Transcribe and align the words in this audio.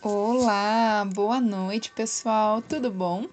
Olá, 0.00 1.04
boa 1.12 1.40
noite, 1.40 1.90
pessoal. 1.90 2.62
Tudo 2.62 2.88
bom? 2.88 3.26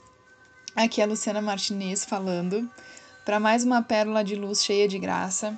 Aqui 0.75 0.99
é 0.99 1.03
a 1.03 1.07
Luciana 1.07 1.39
Martinez 1.39 2.03
falando 2.03 2.67
para 3.23 3.39
mais 3.39 3.63
uma 3.63 3.83
pérola 3.83 4.23
de 4.23 4.33
luz 4.33 4.65
cheia 4.65 4.87
de 4.87 4.97
graça. 4.97 5.55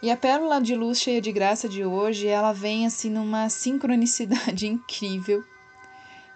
E 0.00 0.08
a 0.08 0.16
pérola 0.16 0.60
de 0.60 0.76
luz 0.76 1.00
cheia 1.00 1.20
de 1.20 1.32
graça 1.32 1.68
de 1.68 1.84
hoje, 1.84 2.28
ela 2.28 2.52
vem 2.52 2.86
assim 2.86 3.10
numa 3.10 3.48
sincronicidade 3.48 4.68
incrível, 4.70 5.42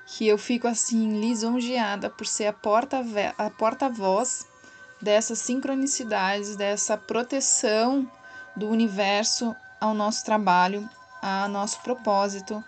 que 0.07 0.27
eu 0.27 0.37
fico 0.39 0.67
assim 0.67 1.21
lisonjeada 1.21 2.11
por 2.11 2.27
ser 2.27 2.47
a 2.47 2.53
porta 2.53 3.01
a 3.39 3.49
porta-voz 3.49 4.45
dessas 5.01 5.39
sincronicidades, 5.39 6.57
dessa 6.57 6.97
proteção 6.97 8.11
do 8.57 8.69
universo 8.69 9.55
ao 9.81 9.95
nosso 9.95 10.25
trabalho, 10.25 10.89
a 11.23 11.47
nosso 11.47 11.81
propósito 11.81 12.63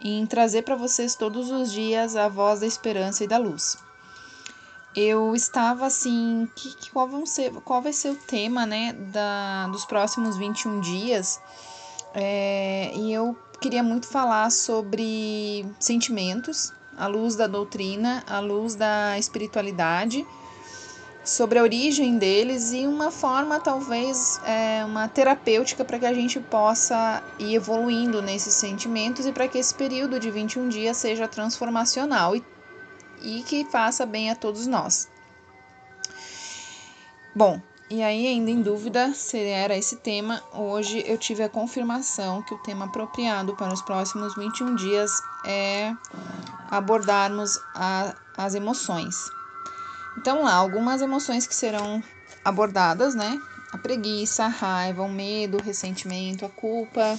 em 0.00 0.24
trazer 0.26 0.62
para 0.62 0.76
vocês 0.76 1.14
todos 1.14 1.50
os 1.50 1.72
dias 1.72 2.16
a 2.16 2.28
voz 2.28 2.60
da 2.60 2.66
esperança 2.66 3.24
e 3.24 3.28
da 3.28 3.38
luz. 3.38 3.78
Eu 4.94 5.34
estava 5.36 5.86
assim, 5.86 6.48
que, 6.56 6.74
que, 6.74 6.90
qual, 6.90 7.06
vão 7.06 7.24
ser, 7.24 7.52
qual 7.64 7.80
vai 7.80 7.92
ser 7.92 8.10
o 8.10 8.16
tema 8.16 8.66
né, 8.66 8.92
da, 8.92 9.68
dos 9.68 9.84
próximos 9.84 10.36
21 10.36 10.80
dias? 10.80 11.40
É, 12.12 12.92
e 12.96 13.12
eu 13.12 13.36
queria 13.60 13.82
muito 13.82 14.08
falar 14.08 14.50
sobre 14.50 15.64
sentimentos, 15.78 16.72
à 16.96 17.06
luz 17.06 17.36
da 17.36 17.46
doutrina, 17.46 18.24
à 18.26 18.40
luz 18.40 18.74
da 18.74 19.16
espiritualidade 19.18 20.26
sobre 21.24 21.58
a 21.58 21.62
origem 21.62 22.18
deles 22.18 22.72
e 22.72 22.86
uma 22.86 23.10
forma, 23.10 23.60
talvez, 23.60 24.40
é, 24.44 24.84
uma 24.84 25.08
terapêutica 25.08 25.84
para 25.84 25.98
que 25.98 26.06
a 26.06 26.14
gente 26.14 26.40
possa 26.40 27.22
ir 27.38 27.54
evoluindo 27.54 28.22
nesses 28.22 28.54
sentimentos 28.54 29.26
e 29.26 29.32
para 29.32 29.46
que 29.46 29.58
esse 29.58 29.74
período 29.74 30.18
de 30.18 30.30
21 30.30 30.68
dias 30.68 30.96
seja 30.96 31.28
transformacional 31.28 32.34
e, 32.34 32.44
e 33.22 33.42
que 33.42 33.64
faça 33.66 34.06
bem 34.06 34.30
a 34.30 34.34
todos 34.34 34.66
nós. 34.66 35.08
Bom, 37.34 37.60
e 37.88 38.02
aí, 38.02 38.26
ainda 38.26 38.50
em 38.50 38.62
dúvida 38.62 39.12
se 39.14 39.38
era 39.38 39.76
esse 39.76 39.96
tema, 39.96 40.42
hoje 40.52 41.02
eu 41.06 41.18
tive 41.18 41.42
a 41.42 41.48
confirmação 41.48 42.40
que 42.42 42.54
o 42.54 42.58
tema 42.58 42.86
apropriado 42.86 43.54
para 43.56 43.72
os 43.72 43.82
próximos 43.82 44.34
21 44.36 44.76
dias 44.76 45.10
é 45.44 45.92
abordarmos 46.70 47.58
a, 47.74 48.14
as 48.36 48.54
emoções. 48.54 49.16
Então, 50.16 50.42
lá, 50.42 50.54
algumas 50.54 51.00
emoções 51.00 51.46
que 51.46 51.54
serão 51.54 52.02
abordadas, 52.44 53.14
né? 53.14 53.40
A 53.72 53.78
preguiça, 53.78 54.44
a 54.44 54.48
raiva, 54.48 55.02
o 55.02 55.08
medo, 55.08 55.58
o 55.58 55.62
ressentimento, 55.62 56.44
a 56.44 56.48
culpa, 56.48 57.18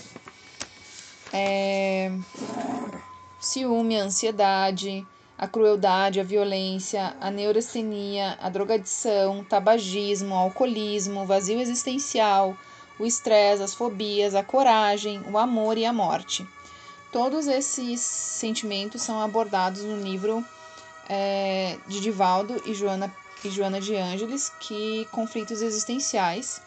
é... 1.31 2.11
ciúme, 3.39 3.99
a 3.99 4.03
ansiedade, 4.03 5.07
a 5.37 5.47
crueldade, 5.47 6.19
a 6.19 6.23
violência, 6.23 7.15
a 7.19 7.31
neurastenia, 7.31 8.37
a 8.39 8.49
drogadição, 8.49 9.43
tabagismo, 9.43 10.35
alcoolismo, 10.35 11.25
vazio 11.25 11.59
existencial, 11.59 12.55
o 12.99 13.05
estresse, 13.05 13.63
as 13.63 13.73
fobias, 13.73 14.35
a 14.35 14.43
coragem, 14.43 15.23
o 15.31 15.37
amor 15.37 15.77
e 15.77 15.85
a 15.85 15.93
morte. 15.93 16.45
Todos 17.11 17.47
esses 17.47 17.99
sentimentos 17.99 19.01
são 19.01 19.19
abordados 19.19 19.81
no 19.83 19.97
livro 19.97 20.45
é, 21.13 21.77
de 21.87 21.99
Divaldo 21.99 22.61
e 22.65 22.73
Joana, 22.73 23.13
e 23.43 23.49
Joana 23.49 23.81
de 23.81 23.93
Ângeles, 23.97 24.49
que 24.61 25.05
conflitos 25.11 25.61
existenciais, 25.61 26.61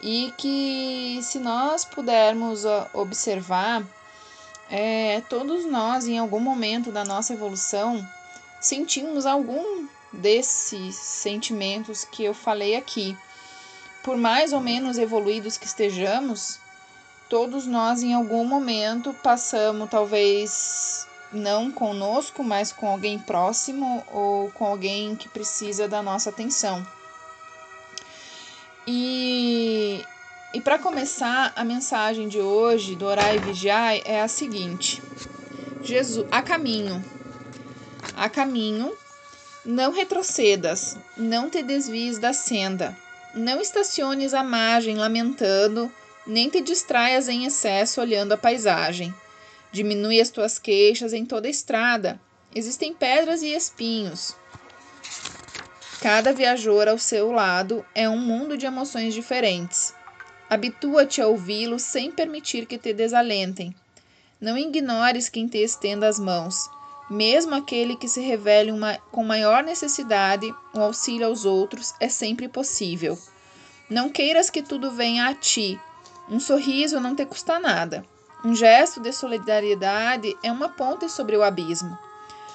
e 0.00 0.32
que 0.38 1.20
se 1.22 1.38
nós 1.38 1.84
pudermos 1.84 2.64
observar, 2.94 3.84
é, 4.70 5.20
todos 5.28 5.66
nós, 5.66 6.08
em 6.08 6.18
algum 6.18 6.40
momento 6.40 6.90
da 6.90 7.04
nossa 7.04 7.34
evolução, 7.34 8.06
sentimos 8.62 9.26
algum 9.26 9.86
desses 10.10 10.94
sentimentos 10.94 12.02
que 12.02 12.24
eu 12.24 12.32
falei 12.32 12.76
aqui. 12.76 13.14
Por 14.02 14.16
mais 14.16 14.54
ou 14.54 14.60
menos 14.60 14.96
evoluídos 14.96 15.58
que 15.58 15.66
estejamos, 15.66 16.58
todos 17.28 17.66
nós 17.66 18.02
em 18.02 18.14
algum 18.14 18.44
momento 18.44 19.14
passamos 19.22 19.90
talvez 19.90 21.06
não 21.34 21.70
conosco, 21.70 22.44
mas 22.44 22.72
com 22.72 22.86
alguém 22.86 23.18
próximo 23.18 24.04
ou 24.12 24.50
com 24.52 24.64
alguém 24.64 25.16
que 25.16 25.28
precisa 25.28 25.88
da 25.88 26.02
nossa 26.02 26.30
atenção. 26.30 26.86
E, 28.86 30.04
e 30.52 30.60
para 30.60 30.78
começar, 30.78 31.52
a 31.56 31.64
mensagem 31.64 32.28
de 32.28 32.40
hoje 32.40 32.94
do 32.94 33.06
Orai 33.06 33.36
e 33.36 33.40
Vigiai 33.40 34.02
é 34.04 34.20
a 34.20 34.28
seguinte: 34.28 35.02
Jesus, 35.82 36.26
a 36.30 36.42
caminho, 36.42 37.04
a 38.16 38.28
caminho, 38.28 38.92
não 39.64 39.92
retrocedas, 39.92 40.96
não 41.16 41.50
te 41.50 41.62
desvies 41.62 42.18
da 42.18 42.32
senda, 42.32 42.96
não 43.34 43.60
estaciones 43.60 44.34
à 44.34 44.42
margem 44.42 44.96
lamentando, 44.96 45.90
nem 46.26 46.48
te 46.48 46.60
distraias 46.60 47.28
em 47.28 47.44
excesso 47.44 48.00
olhando 48.00 48.32
a 48.32 48.38
paisagem 48.38 49.14
Diminui 49.74 50.20
as 50.20 50.30
tuas 50.30 50.56
queixas 50.56 51.12
em 51.12 51.26
toda 51.26 51.48
a 51.48 51.50
estrada. 51.50 52.20
Existem 52.54 52.94
pedras 52.94 53.42
e 53.42 53.48
espinhos. 53.48 54.36
Cada 56.00 56.32
viajor 56.32 56.86
ao 56.86 56.96
seu 56.96 57.32
lado 57.32 57.84
é 57.92 58.08
um 58.08 58.16
mundo 58.16 58.56
de 58.56 58.66
emoções 58.66 59.12
diferentes. 59.12 59.92
Habitua-te 60.48 61.20
a 61.20 61.26
ouvi-los 61.26 61.82
sem 61.82 62.12
permitir 62.12 62.66
que 62.66 62.78
te 62.78 62.92
desalentem. 62.92 63.74
Não 64.40 64.56
ignores 64.56 65.28
quem 65.28 65.48
te 65.48 65.58
estenda 65.58 66.06
as 66.06 66.20
mãos. 66.20 66.70
Mesmo 67.10 67.56
aquele 67.56 67.96
que 67.96 68.06
se 68.06 68.20
revele 68.20 68.70
uma, 68.70 68.96
com 69.10 69.24
maior 69.24 69.64
necessidade, 69.64 70.54
o 70.72 70.78
auxílio 70.78 71.26
aos 71.26 71.44
outros 71.44 71.92
é 71.98 72.08
sempre 72.08 72.46
possível. 72.46 73.18
Não 73.90 74.08
queiras 74.08 74.50
que 74.50 74.62
tudo 74.62 74.92
venha 74.92 75.26
a 75.26 75.34
ti. 75.34 75.80
Um 76.30 76.38
sorriso 76.38 77.00
não 77.00 77.16
te 77.16 77.26
custa 77.26 77.58
nada. 77.58 78.06
Um 78.44 78.54
gesto 78.54 79.00
de 79.00 79.10
solidariedade 79.10 80.36
é 80.42 80.52
uma 80.52 80.68
ponte 80.68 81.08
sobre 81.08 81.34
o 81.34 81.42
abismo. 81.42 81.98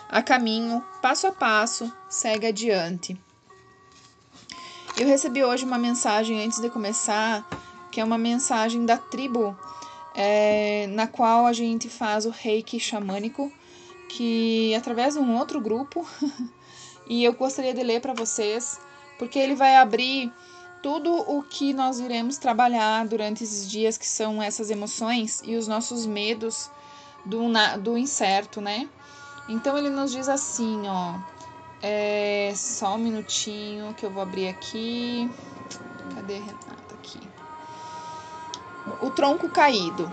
A 0.08 0.22
caminho, 0.22 0.86
passo 1.02 1.26
a 1.26 1.32
passo, 1.32 1.92
segue 2.08 2.46
adiante. 2.46 3.20
Eu 4.96 5.08
recebi 5.08 5.44
hoje 5.44 5.66
uma 5.66 5.80
mensagem 5.80 6.46
antes 6.46 6.60
de 6.60 6.70
começar, 6.70 7.44
que 7.92 8.00
é 8.00 8.04
uma 8.04 8.20
mensagem 8.20 8.86
da 8.86 8.98
tribo, 8.98 9.58
é, 10.14 10.86
na 10.92 11.08
qual 11.08 11.48
a 11.48 11.54
gente 11.54 11.90
faz 11.90 12.24
o 12.28 12.30
reiki 12.30 12.80
xamânico, 12.80 13.52
que 14.10 14.76
através 14.76 15.16
de 15.16 15.20
um 15.20 15.36
outro 15.40 15.60
grupo, 15.60 16.08
e 17.10 17.24
eu 17.24 17.34
gostaria 17.34 17.74
de 17.74 17.82
ler 17.82 18.00
para 18.00 18.14
vocês, 18.14 18.80
porque 19.18 19.40
ele 19.40 19.56
vai 19.56 19.76
abrir 19.76 20.32
tudo 20.82 21.14
o 21.14 21.44
que 21.44 21.74
nós 21.74 22.00
iremos 22.00 22.38
trabalhar 22.38 23.06
durante 23.06 23.44
esses 23.44 23.70
dias, 23.70 23.98
que 23.98 24.08
são 24.08 24.42
essas 24.42 24.70
emoções 24.70 25.42
e 25.44 25.56
os 25.56 25.68
nossos 25.68 26.06
medos 26.06 26.70
do, 27.26 27.42
do 27.82 27.98
incerto, 27.98 28.62
né? 28.62 28.88
Então 29.48 29.78
ele 29.78 29.90
nos 29.90 30.12
diz 30.12 30.30
assim, 30.30 30.88
ó. 30.88 31.16
É, 31.82 32.52
só 32.56 32.96
um 32.96 32.98
minutinho 32.98 33.94
que 33.94 34.06
eu 34.06 34.12
vou 34.12 34.22
abrir 34.22 34.50
aqui. 34.50 35.30
Cadê 36.14 36.36
a 36.36 36.40
Renata 36.40 36.96
aqui? 36.96 37.20
O 39.02 39.10
tronco 39.10 39.50
caído. 39.50 40.12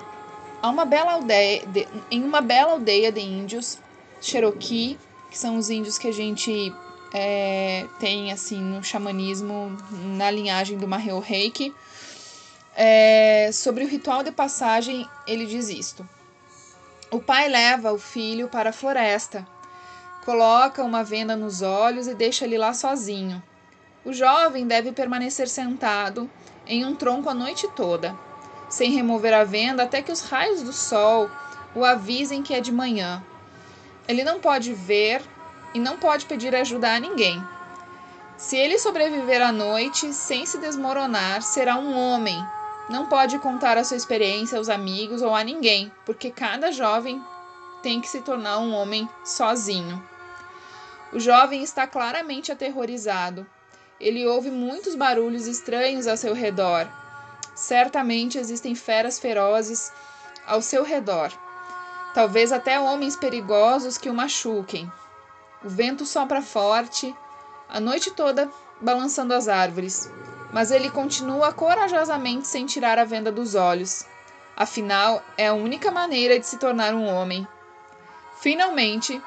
Há 0.62 0.69
uma 0.69 0.84
bela 0.84 1.12
aldeia, 1.12 1.66
de, 1.66 1.87
em 2.10 2.25
uma 2.25 2.41
bela 2.41 2.72
aldeia 2.72 3.12
de 3.12 3.21
índios 3.21 3.78
Cherokee, 4.21 4.99
que 5.31 5.38
são 5.38 5.56
os 5.56 5.71
índios 5.71 5.99
que 5.99 6.09
a 6.09 6.12
gente 6.12 6.72
é, 7.12 7.87
tem 7.99 8.33
assim 8.33 8.61
no 8.61 8.83
xamanismo 8.83 9.77
na 10.17 10.31
linhagem 10.31 10.78
do 10.78 10.89
Maheu 10.89 11.19
Reiki. 11.19 11.75
É, 12.75 13.50
sobre 13.53 13.84
o 13.84 13.89
ritual 13.89 14.22
de 14.22 14.31
passagem, 14.31 15.09
ele 15.27 15.47
diz 15.47 15.69
isto: 15.69 16.06
O 17.11 17.20
pai 17.20 17.49
leva 17.49 17.93
o 17.93 17.99
filho 17.99 18.49
para 18.49 18.70
a 18.70 18.73
floresta, 18.73 19.47
coloca 20.25 20.82
uma 20.82 21.03
venda 21.03 21.37
nos 21.37 21.62
olhos 21.62 22.06
e 22.06 22.14
deixa 22.14 22.44
ele 22.44 22.58
lá 22.58 22.75
sozinho. 22.75 23.43
O 24.05 24.12
jovem 24.12 24.67
deve 24.67 24.93
permanecer 24.93 25.49
sentado 25.49 26.31
em 26.67 26.85
um 26.85 26.94
tronco 26.94 27.29
a 27.29 27.35
noite 27.35 27.67
toda, 27.75 28.17
sem 28.69 28.93
remover 28.93 29.32
a 29.32 29.44
venda 29.44 29.85
até 29.85 30.02
que 30.02 30.12
os 30.12 30.20
raios 30.20 30.62
do 30.62 30.73
sol 30.73 31.31
o 31.75 31.85
avisem 31.85 32.43
que 32.43 32.55
é 32.55 32.61
de 32.61 32.73
manhã. 32.73 33.23
Ele 34.09 34.25
não 34.25 34.41
pode 34.41 34.73
ver 34.73 35.23
e 35.74 35.78
não 35.78 35.98
pode 35.98 36.26
pedir 36.26 36.54
ajuda 36.54 36.94
a 36.94 37.00
ninguém. 37.00 37.42
Se 38.36 38.56
ele 38.56 38.78
sobreviver 38.78 39.40
à 39.40 39.50
noite 39.50 40.12
sem 40.12 40.44
se 40.44 40.58
desmoronar, 40.58 41.42
será 41.42 41.76
um 41.76 41.96
homem. 41.96 42.36
Não 42.88 43.06
pode 43.06 43.38
contar 43.38 43.78
a 43.78 43.84
sua 43.84 43.96
experiência 43.96 44.58
aos 44.58 44.68
amigos 44.68 45.22
ou 45.22 45.34
a 45.34 45.42
ninguém, 45.42 45.90
porque 46.04 46.30
cada 46.30 46.70
jovem 46.70 47.22
tem 47.82 48.00
que 48.00 48.08
se 48.08 48.20
tornar 48.20 48.58
um 48.58 48.74
homem 48.74 49.08
sozinho. 49.24 50.02
O 51.12 51.18
jovem 51.18 51.62
está 51.62 51.86
claramente 51.86 52.52
aterrorizado. 52.52 53.46
Ele 53.98 54.26
ouve 54.26 54.50
muitos 54.50 54.94
barulhos 54.94 55.46
estranhos 55.46 56.06
ao 56.06 56.16
seu 56.16 56.34
redor. 56.34 56.86
Certamente 57.54 58.36
existem 58.36 58.74
feras 58.74 59.18
ferozes 59.18 59.90
ao 60.46 60.60
seu 60.60 60.84
redor. 60.84 61.32
talvez 62.16 62.50
até 62.50 62.80
homens 62.80 63.14
perigosos 63.14 63.98
que 63.98 64.08
o 64.08 64.14
machuquem. 64.14 64.90
O 65.66 65.68
vento 65.68 66.06
sopra 66.06 66.40
forte, 66.40 67.12
a 67.68 67.80
noite 67.80 68.12
toda 68.12 68.48
balançando 68.80 69.34
as 69.34 69.48
árvores, 69.48 70.08
mas 70.52 70.70
ele 70.70 70.88
continua 70.88 71.52
corajosamente 71.52 72.46
sem 72.46 72.64
tirar 72.66 73.00
a 73.00 73.04
venda 73.04 73.32
dos 73.32 73.56
olhos. 73.56 74.06
Afinal, 74.56 75.20
é 75.36 75.48
a 75.48 75.54
única 75.54 75.90
maneira 75.90 76.38
de 76.38 76.46
se 76.46 76.56
tornar 76.56 76.94
um 76.94 77.08
homem. 77.08 77.44
Finalmente, 78.40 79.20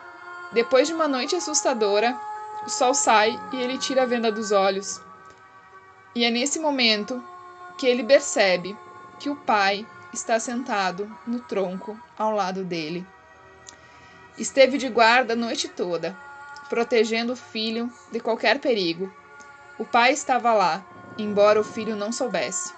depois 0.54 0.88
de 0.88 0.94
uma 0.94 1.10
noite 1.10 1.36
assustadora, 1.36 2.18
o 2.66 2.70
sol 2.70 2.94
sai 2.94 3.38
e 3.52 3.58
ele 3.58 3.78
tira 3.78 4.04
a 4.04 4.06
venda 4.06 4.32
dos 4.32 4.54
olhos. 4.54 5.02
E 6.16 6.24
é 6.24 6.30
nesse 6.30 6.58
momento 6.58 7.22
que 7.78 7.86
ele 7.86 8.06
percebe 8.06 8.78
que 9.20 9.30
o 9.30 9.36
pai 9.36 9.86
está 10.14 10.40
sentado 10.40 11.14
no 11.28 11.42
tronco 11.42 12.00
ao 12.18 12.32
lado 12.32 12.64
dele. 12.64 13.06
Esteve 14.38 14.78
de 14.78 14.88
guarda 14.88 15.34
a 15.34 15.36
noite 15.36 15.68
toda, 15.68 16.18
protegendo 16.70 17.34
o 17.34 17.36
filho 17.36 17.92
de 18.12 18.20
qualquer 18.20 18.60
perigo. 18.60 19.12
O 19.78 19.86
pai 19.86 20.14
estava 20.14 20.54
lá, 20.54 20.86
embora 21.18 21.60
o 21.60 21.64
filho 21.64 21.96
não 21.96 22.12
soubesse. 22.12 22.74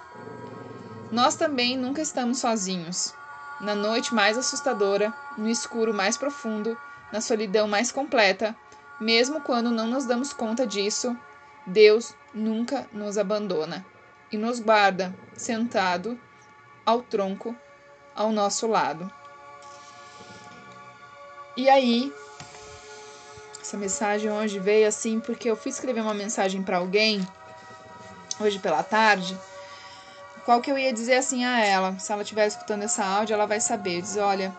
Nós 1.10 1.36
também 1.36 1.76
nunca 1.76 2.00
estamos 2.00 2.38
sozinhos. 2.38 3.14
Na 3.60 3.74
noite 3.74 4.14
mais 4.14 4.38
assustadora, 4.38 5.12
no 5.36 5.48
escuro 5.48 5.92
mais 5.92 6.16
profundo, 6.16 6.76
na 7.12 7.20
solidão 7.20 7.68
mais 7.68 7.92
completa, 7.92 8.56
mesmo 8.98 9.40
quando 9.40 9.70
não 9.70 9.86
nos 9.86 10.06
damos 10.06 10.32
conta 10.32 10.66
disso, 10.66 11.16
Deus 11.66 12.14
nunca 12.32 12.88
nos 12.92 13.18
abandona 13.18 13.84
e 14.32 14.38
nos 14.38 14.58
guarda 14.58 15.14
sentado 15.34 16.18
ao 16.84 17.02
tronco 17.02 17.54
ao 18.14 18.32
nosso 18.32 18.66
lado. 18.66 19.12
E 21.56 21.68
aí, 21.68 22.12
essa 23.72 23.78
mensagem 23.78 24.30
hoje 24.30 24.58
veio 24.58 24.86
assim 24.86 25.18
porque 25.18 25.48
eu 25.48 25.56
fui 25.56 25.70
escrever 25.70 26.02
uma 26.02 26.12
mensagem 26.12 26.62
para 26.62 26.76
alguém 26.76 27.26
hoje 28.38 28.58
pela 28.58 28.82
tarde, 28.82 29.38
qual 30.44 30.60
que 30.60 30.70
eu 30.70 30.76
ia 30.76 30.92
dizer 30.92 31.14
assim 31.14 31.46
a 31.46 31.64
ela, 31.64 31.98
se 31.98 32.12
ela 32.12 32.20
estiver 32.20 32.46
escutando 32.46 32.82
essa 32.82 33.02
áudio, 33.02 33.32
ela 33.32 33.46
vai 33.46 33.60
saber. 33.60 34.02
Diz, 34.02 34.18
olha, 34.18 34.54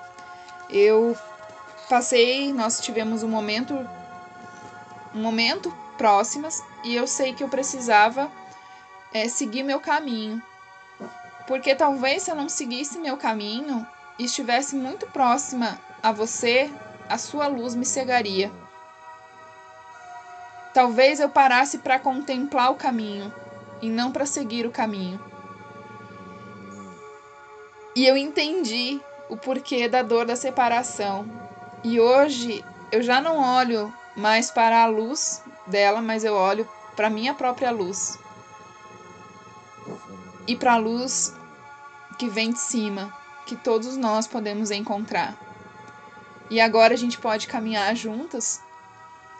eu 0.67 1.15
passei, 1.87 2.51
nós 2.51 2.79
tivemos 2.79 3.21
um 3.21 3.27
momento 3.27 3.87
um 5.13 5.21
momento 5.21 5.71
próximas 5.95 6.59
e 6.83 6.95
eu 6.95 7.05
sei 7.05 7.33
que 7.33 7.43
eu 7.43 7.49
precisava 7.49 8.31
é, 9.13 9.29
seguir 9.29 9.61
meu 9.61 9.79
caminho. 9.79 10.41
Porque 11.45 11.75
talvez 11.75 12.23
se 12.23 12.31
eu 12.31 12.35
não 12.35 12.49
seguisse 12.49 12.97
meu 12.97 13.15
caminho 13.15 13.85
e 14.17 14.25
estivesse 14.25 14.75
muito 14.75 15.05
próxima 15.05 15.79
a 16.01 16.11
você, 16.11 16.67
a 17.07 17.19
sua 17.19 17.45
luz 17.45 17.75
me 17.75 17.85
cegaria. 17.85 18.51
Talvez 20.73 21.19
eu 21.19 21.29
parasse 21.29 21.77
para 21.77 21.99
contemplar 21.99 22.71
o 22.71 22.75
caminho 22.75 23.31
e 23.81 23.89
não 23.89 24.11
para 24.11 24.25
seguir 24.25 24.65
o 24.65 24.71
caminho. 24.71 25.23
E 27.95 28.07
eu 28.07 28.17
entendi 28.17 28.99
o 29.29 29.37
porquê 29.37 29.87
da 29.87 30.01
dor 30.01 30.25
da 30.25 30.35
separação. 30.35 31.25
E 31.83 31.99
hoje 31.99 32.65
eu 32.91 33.03
já 33.03 33.21
não 33.21 33.39
olho 33.39 33.93
mais 34.15 34.49
para 34.49 34.81
a 34.81 34.87
luz 34.87 35.43
dela, 35.67 36.01
mas 36.01 36.23
eu 36.23 36.33
olho 36.33 36.67
para 36.95 37.09
minha 37.09 37.33
própria 37.35 37.69
luz. 37.69 38.17
E 40.47 40.55
para 40.55 40.73
a 40.73 40.77
luz 40.77 41.35
que 42.17 42.27
vem 42.27 42.51
de 42.51 42.59
cima, 42.59 43.13
que 43.45 43.55
todos 43.55 43.95
nós 43.95 44.25
podemos 44.25 44.71
encontrar. 44.71 45.35
E 46.49 46.59
agora 46.59 46.93
a 46.93 46.97
gente 46.97 47.17
pode 47.17 47.47
caminhar 47.47 47.95
juntas, 47.95 48.61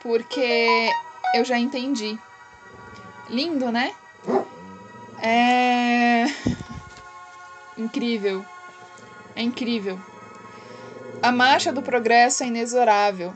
porque 0.02 0.90
eu 1.34 1.44
já 1.44 1.58
entendi. 1.58 2.18
Lindo, 3.30 3.72
né? 3.72 3.94
É 5.22 6.26
incrível. 7.78 8.46
É 9.36 9.42
incrível. 9.42 10.00
A 11.22 11.32
marcha 11.32 11.72
do 11.72 11.82
progresso 11.82 12.44
é 12.44 12.48
inexorável. 12.48 13.36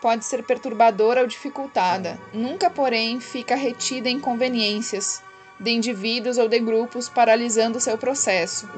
Pode 0.00 0.24
ser 0.24 0.44
perturbadora 0.44 1.22
ou 1.22 1.26
dificultada. 1.26 2.18
Nunca, 2.32 2.70
porém, 2.70 3.20
fica 3.20 3.56
retida 3.56 4.08
em 4.08 4.20
conveniências 4.20 5.22
de 5.58 5.70
indivíduos 5.70 6.38
ou 6.38 6.48
de 6.48 6.60
grupos, 6.60 7.08
paralisando 7.08 7.80
seu 7.80 7.98
processo. 7.98 8.68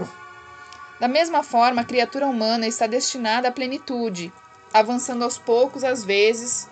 Da 0.99 1.07
mesma 1.07 1.43
forma, 1.43 1.83
a 1.83 1.85
criatura 1.85 2.27
humana 2.27 2.67
está 2.67 2.87
destinada 2.87 3.49
à 3.49 3.53
plenitude, 3.53 4.33
avançando 4.73 5.23
aos 5.23 5.39
poucos, 5.39 5.85
às 5.85 6.05
vezes, 6.05 6.69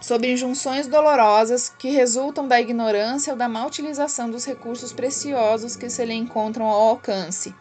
sobre 0.00 0.32
injunções 0.32 0.86
dolorosas 0.86 1.68
que 1.68 1.90
resultam 1.90 2.46
da 2.46 2.60
ignorância 2.60 3.32
ou 3.32 3.36
da 3.36 3.48
má 3.48 3.66
utilização 3.66 4.30
dos 4.30 4.44
recursos 4.44 4.92
preciosos 4.92 5.76
que 5.76 5.90
se 5.90 6.04
lhe 6.04 6.14
encontram 6.14 6.66
ao 6.66 6.90
alcance. 6.90 7.54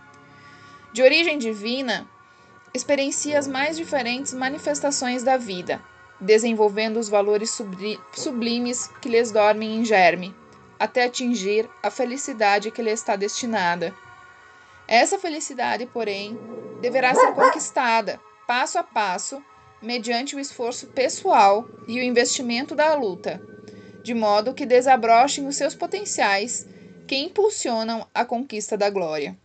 De 0.93 1.01
origem 1.01 1.37
divina, 1.37 2.07
experiencia 2.73 3.39
as 3.39 3.47
mais 3.47 3.75
diferentes 3.75 4.33
manifestações 4.33 5.23
da 5.23 5.37
vida, 5.37 5.81
desenvolvendo 6.19 6.97
os 6.97 7.09
valores 7.09 7.59
sublimes 8.13 8.87
que 9.01 9.09
lhes 9.09 9.31
dormem 9.31 9.77
em 9.77 9.85
germe, 9.85 10.35
até 10.79 11.05
atingir 11.05 11.69
a 11.81 11.89
felicidade 11.89 12.71
que 12.71 12.81
lhe 12.81 12.91
está 12.91 13.15
destinada. 13.15 13.93
Essa 14.87 15.19
felicidade, 15.19 15.85
porém, 15.85 16.39
deverá 16.79 17.13
ser 17.13 17.33
conquistada, 17.33 18.21
passo 18.47 18.77
a 18.77 18.83
passo, 18.83 19.43
mediante 19.81 20.35
o 20.35 20.39
esforço 20.39 20.87
pessoal 20.87 21.67
e 21.87 21.99
o 21.99 22.03
investimento 22.03 22.75
da 22.75 22.95
luta, 22.95 23.41
de 24.03 24.13
modo 24.13 24.53
que 24.53 24.65
desabrochem 24.65 25.47
os 25.47 25.55
seus 25.55 25.75
potenciais 25.75 26.65
que 27.07 27.15
impulsionam 27.15 28.07
a 28.13 28.25
conquista 28.25 28.77
da 28.77 28.89
glória. 28.89 29.37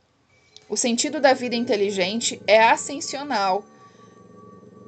O 0.69 0.77
sentido 0.77 1.21
da 1.21 1.33
vida 1.33 1.55
inteligente 1.55 2.41
é 2.47 2.63
ascensional, 2.63 3.65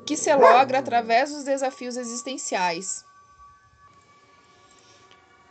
que 0.07 0.17
se 0.17 0.35
logra 0.35 0.79
através 0.79 1.31
dos 1.31 1.45
desafios 1.45 1.97
existenciais, 1.97 3.05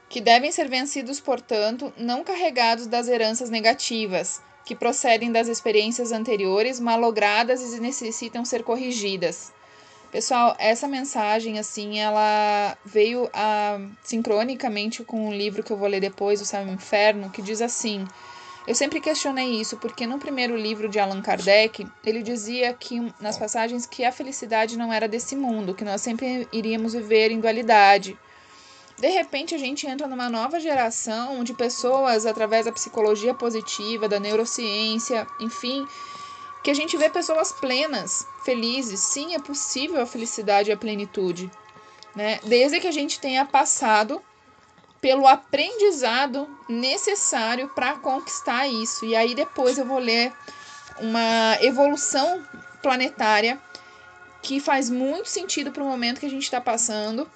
que 0.10 0.22
devem 0.22 0.52
ser 0.52 0.70
vencidos, 0.70 1.20
portanto, 1.20 1.92
não 1.98 2.24
carregados 2.24 2.86
das 2.86 3.08
heranças 3.08 3.50
negativas, 3.50 4.42
que 4.64 4.76
procedem 4.76 5.32
das 5.32 5.48
experiências 5.48 6.12
anteriores 6.12 6.80
malogradas 6.80 7.62
e 7.62 7.80
necessitam 7.80 8.46
ser 8.46 8.64
corrigidas. 8.64 9.52
Pessoal, 10.14 10.56
essa 10.60 10.88
mensagem, 10.88 11.58
assim, 11.58 11.98
ela 11.98 12.78
veio 12.86 13.28
a, 13.34 13.80
sincronicamente 14.04 15.04
com 15.04 15.30
um 15.30 15.34
livro 15.34 15.64
que 15.64 15.74
eu 15.74 15.76
vou 15.76 15.88
ler 15.88 16.00
depois, 16.00 16.40
O 16.40 16.46
Céu 16.46 16.62
e 16.62 16.70
o 16.70 16.72
Inferno, 16.72 17.32
que 17.32 17.42
diz 17.42 17.64
assim: 17.64 18.06
Eu 18.68 18.76
sempre 18.76 19.02
questionei 19.02 19.60
isso, 19.60 19.76
porque 19.78 20.06
no 20.06 20.20
primeiro 20.20 20.56
livro 20.56 20.88
de 20.88 21.00
Allan 21.00 21.20
Kardec, 21.20 21.88
ele 22.06 22.22
dizia 22.22 22.72
que, 22.76 23.12
nas 23.20 23.40
passagens, 23.40 23.88
que 23.88 24.06
a 24.06 24.12
felicidade 24.12 24.78
não 24.78 24.94
era 24.94 25.08
desse 25.08 25.36
mundo, 25.36 25.74
que 25.74 25.84
nós 25.84 26.00
sempre 26.00 26.48
iríamos 26.54 26.94
viver 26.94 27.32
em 27.32 27.40
dualidade. 27.40 28.16
De 29.00 29.10
repente, 29.10 29.56
a 29.56 29.58
gente 29.58 29.88
entra 29.88 30.06
numa 30.06 30.30
nova 30.30 30.60
geração 30.60 31.44
de 31.44 31.56
pessoas, 31.56 32.28
através 32.28 32.66
da 32.66 32.72
psicologia 32.72 33.34
positiva, 33.34 34.08
da 34.08 34.20
neurociência, 34.20 35.26
enfim, 35.40 35.88
que 36.64 36.72
a 36.72 36.74
gente 36.74 36.96
vê 36.96 37.10
pessoas 37.10 37.52
plenas, 37.52 38.26
felizes. 38.46 39.02
Sim, 39.02 39.36
é 39.36 39.40
possível 39.40 40.02
a 40.02 40.06
felicidade 40.06 40.70
e 40.70 40.74
a 40.74 40.78
plenitude, 40.78 41.52
né? 42.16 42.40
Desde 42.44 42.80
que 42.80 42.88
a 42.88 42.92
gente 42.92 43.20
tenha 43.20 43.46
passado 43.46 44.22
pelo 45.02 45.28
aprendizado 45.28 46.48
necessário 46.70 47.68
para 47.76 47.96
conquistar 47.96 48.68
isso. 48.68 49.04
E 49.06 49.14
aí 49.16 49.36
depois 49.36 49.78
eu 49.78 49.86
vou 49.86 50.00
ler 50.00 50.32
uma 51.00 51.58
evolução 51.60 52.42
planetária 52.82 53.62
que 54.42 54.62
faz 54.62 54.90
muito 54.90 55.28
sentido 55.28 55.72
para 55.72 55.84
o 55.84 55.86
momento 55.86 56.22
que 56.22 56.26
a 56.26 56.30
gente 56.30 56.44
está 56.44 56.62
passando 56.62 57.30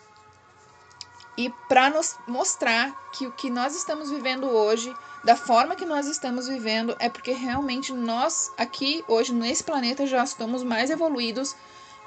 e 1.38 1.50
para 1.68 1.90
nos 1.90 2.16
mostrar 2.28 2.96
que 3.12 3.28
o 3.28 3.32
que 3.32 3.50
nós 3.50 3.76
estamos 3.76 4.10
vivendo 4.10 4.50
hoje 4.50 4.94
da 5.24 5.36
forma 5.36 5.76
que 5.76 5.86
nós 5.86 6.08
estamos 6.08 6.48
vivendo 6.48 6.96
é 7.00 7.10
porque 7.10 7.32
realmente 7.32 7.94
nós 7.94 8.52
aqui 8.58 9.04
hoje 9.08 9.34
nesse 9.34 9.64
planeta 9.64 10.06
já 10.06 10.24
estamos 10.24 10.64
mais 10.64 10.90
evoluídos 10.90 11.56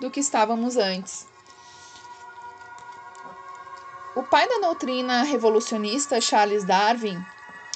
do 0.01 0.11
que 0.11 0.21
estávamos 0.21 0.77
antes. 0.77 1.27
O 4.17 4.23
pai 4.23 4.49
da 4.49 4.59
doutrina 4.59 5.23
revolucionista, 5.23 6.21
Charles 6.21 6.65
Darwin, 6.65 7.23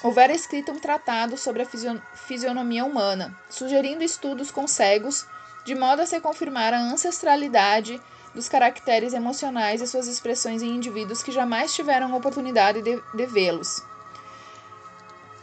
houvera 0.02 0.32
escrito 0.32 0.72
um 0.72 0.78
tratado 0.78 1.36
sobre 1.36 1.62
a 1.62 1.66
fisionomia 2.14 2.84
humana, 2.84 3.38
sugerindo 3.48 4.02
estudos 4.02 4.50
com 4.50 4.66
cegos, 4.66 5.26
de 5.64 5.74
modo 5.74 6.02
a 6.02 6.06
se 6.06 6.20
confirmar 6.20 6.74
a 6.74 6.80
ancestralidade 6.80 8.00
dos 8.34 8.48
caracteres 8.48 9.14
emocionais 9.14 9.80
e 9.80 9.86
suas 9.86 10.08
expressões 10.08 10.60
em 10.60 10.74
indivíduos 10.74 11.22
que 11.22 11.30
jamais 11.30 11.72
tiveram 11.72 12.14
oportunidade 12.16 12.82
de, 12.82 13.00
de 13.14 13.26
vê-los. 13.26 13.82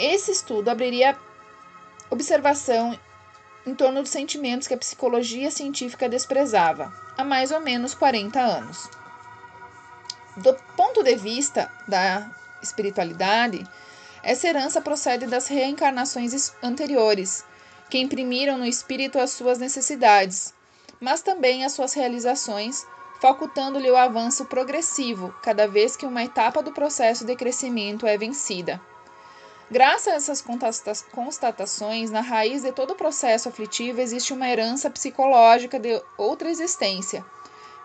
Esse 0.01 0.31
estudo 0.31 0.67
abriria 0.69 1.15
observação 2.09 2.99
em 3.63 3.75
torno 3.75 4.01
dos 4.01 4.09
sentimentos 4.09 4.67
que 4.67 4.73
a 4.73 4.77
psicologia 4.77 5.51
científica 5.51 6.09
desprezava 6.09 6.91
há 7.15 7.23
mais 7.23 7.51
ou 7.51 7.59
menos 7.59 7.93
40 7.93 8.39
anos. 8.39 8.89
Do 10.37 10.55
ponto 10.75 11.03
de 11.03 11.15
vista 11.15 11.71
da 11.87 12.27
espiritualidade, 12.63 13.63
essa 14.23 14.47
herança 14.47 14.81
procede 14.81 15.27
das 15.27 15.47
reencarnações 15.47 16.51
anteriores, 16.63 17.45
que 17.87 17.99
imprimiram 17.99 18.57
no 18.57 18.65
espírito 18.65 19.19
as 19.19 19.29
suas 19.29 19.59
necessidades, 19.59 20.51
mas 20.99 21.21
também 21.21 21.63
as 21.63 21.73
suas 21.73 21.93
realizações, 21.93 22.87
facultando-lhe 23.19 23.91
o 23.91 23.95
avanço 23.95 24.45
progressivo 24.45 25.31
cada 25.43 25.67
vez 25.67 25.95
que 25.95 26.07
uma 26.07 26.23
etapa 26.23 26.63
do 26.63 26.71
processo 26.71 27.23
de 27.23 27.35
crescimento 27.35 28.07
é 28.07 28.17
vencida. 28.17 28.81
Graças 29.71 30.07
a 30.09 30.17
essas 30.17 30.43
constatações, 31.13 32.11
na 32.11 32.19
raiz 32.19 32.61
de 32.61 32.73
todo 32.73 32.91
o 32.91 32.95
processo 32.95 33.47
aflitivo 33.47 34.01
existe 34.01 34.33
uma 34.33 34.49
herança 34.49 34.89
psicológica 34.89 35.79
de 35.79 35.97
outra 36.17 36.51
existência, 36.51 37.25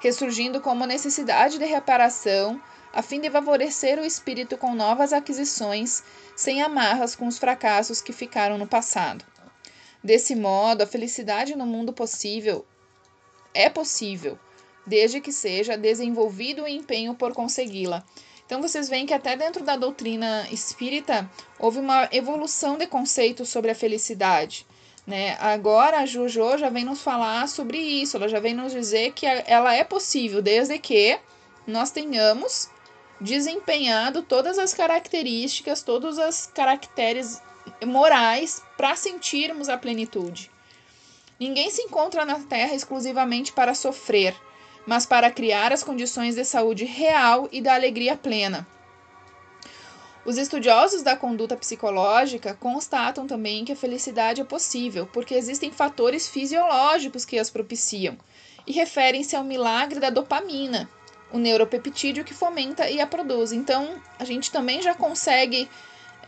ressurgindo 0.00 0.60
como 0.60 0.84
necessidade 0.84 1.58
de 1.58 1.64
reparação, 1.64 2.60
a 2.92 3.02
fim 3.02 3.20
de 3.20 3.30
favorecer 3.30 4.00
o 4.00 4.04
espírito 4.04 4.56
com 4.56 4.74
novas 4.74 5.12
aquisições, 5.12 6.02
sem 6.34 6.60
amarras 6.60 7.14
com 7.14 7.28
os 7.28 7.38
fracassos 7.38 8.00
que 8.00 8.12
ficaram 8.12 8.58
no 8.58 8.66
passado. 8.66 9.24
Desse 10.02 10.34
modo, 10.34 10.82
a 10.82 10.88
felicidade 10.88 11.54
no 11.54 11.66
mundo 11.66 11.92
possível 11.92 12.66
é 13.54 13.70
possível, 13.70 14.36
desde 14.84 15.20
que 15.20 15.30
seja 15.30 15.78
desenvolvido 15.78 16.64
o 16.64 16.68
empenho 16.68 17.14
por 17.14 17.32
consegui-la 17.32 18.04
então 18.46 18.62
vocês 18.62 18.88
veem 18.88 19.04
que 19.04 19.12
até 19.12 19.36
dentro 19.36 19.64
da 19.64 19.76
doutrina 19.76 20.46
espírita 20.50 21.28
houve 21.58 21.80
uma 21.80 22.08
evolução 22.12 22.78
de 22.78 22.86
conceitos 22.86 23.48
sobre 23.48 23.72
a 23.72 23.74
felicidade. 23.74 24.64
Né? 25.04 25.36
Agora 25.40 25.98
a 25.98 26.06
Jujo 26.06 26.56
já 26.56 26.70
vem 26.70 26.84
nos 26.84 27.02
falar 27.02 27.48
sobre 27.48 27.78
isso, 27.78 28.16
ela 28.16 28.28
já 28.28 28.40
vem 28.40 28.54
nos 28.54 28.72
dizer 28.72 29.12
que 29.12 29.26
ela 29.26 29.74
é 29.74 29.84
possível 29.84 30.40
desde 30.40 30.78
que 30.78 31.18
nós 31.66 31.90
tenhamos 31.90 32.70
desempenhado 33.20 34.22
todas 34.22 34.58
as 34.58 34.72
características, 34.72 35.82
todos 35.82 36.16
os 36.18 36.46
caracteres 36.46 37.42
morais 37.84 38.62
para 38.76 38.94
sentirmos 38.94 39.68
a 39.68 39.76
plenitude. 39.76 40.50
Ninguém 41.38 41.70
se 41.70 41.82
encontra 41.82 42.24
na 42.24 42.40
Terra 42.40 42.74
exclusivamente 42.74 43.52
para 43.52 43.74
sofrer 43.74 44.34
mas 44.86 45.04
para 45.04 45.30
criar 45.30 45.72
as 45.72 45.82
condições 45.82 46.36
de 46.36 46.44
saúde 46.44 46.84
real 46.84 47.48
e 47.50 47.60
da 47.60 47.74
alegria 47.74 48.16
plena. 48.16 48.66
Os 50.24 50.38
estudiosos 50.38 51.02
da 51.02 51.14
conduta 51.14 51.56
psicológica 51.56 52.54
constatam 52.54 53.26
também 53.26 53.64
que 53.64 53.72
a 53.72 53.76
felicidade 53.76 54.40
é 54.40 54.44
possível, 54.44 55.08
porque 55.12 55.34
existem 55.34 55.70
fatores 55.70 56.28
fisiológicos 56.28 57.24
que 57.24 57.38
as 57.38 57.48
propiciam, 57.48 58.16
e 58.66 58.72
referem-se 58.72 59.36
ao 59.36 59.44
milagre 59.44 60.00
da 60.00 60.10
dopamina, 60.10 60.88
o 61.32 61.38
neuropeptídeo 61.38 62.24
que 62.24 62.34
fomenta 62.34 62.90
e 62.90 63.00
a 63.00 63.06
produz. 63.06 63.52
Então, 63.52 63.94
a 64.18 64.24
gente 64.24 64.50
também 64.50 64.82
já 64.82 64.94
consegue 64.94 65.68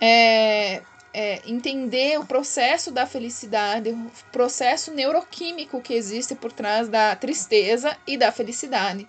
é, 0.01 0.83
é, 1.13 1.41
entender 1.47 2.19
o 2.19 2.27
processo 2.27 2.91
da 2.91 3.07
felicidade, 3.07 3.91
o 3.91 4.11
processo 4.31 4.93
neuroquímico 4.93 5.81
que 5.81 5.95
existe 5.95 6.35
por 6.35 6.53
trás 6.53 6.89
da 6.89 7.17
tristeza 7.17 7.97
e 8.07 8.17
da 8.17 8.31
felicidade. 8.31 9.09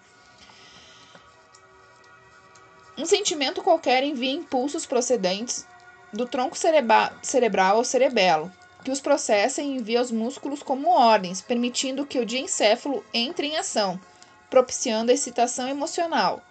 Um 2.98 3.06
sentimento 3.06 3.63
qualquer 3.63 4.03
envia 4.03 4.32
impulsos 4.32 4.86
procedentes 4.86 5.65
do 6.12 6.25
tronco 6.25 6.58
cerebral 6.58 7.77
ao 7.77 7.84
cerebelo, 7.84 8.51
que 8.84 8.91
os 8.91 9.00
processa 9.00 9.62
e 9.62 9.77
envia 9.77 10.00
aos 10.00 10.12
músculos 10.12 10.63
como 10.63 10.89
ordens, 10.89 11.41
permitindo 11.41 12.06
que 12.06 12.20
o 12.20 12.25
diencéfalo 12.25 13.03
entre 13.13 13.48
em 13.48 13.58
ação, 13.58 14.00
propiciando 14.50 15.12
a 15.12 15.13
excitação 15.13 15.68
emocional, 15.68 16.41